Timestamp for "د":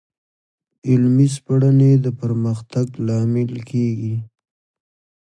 2.03-2.07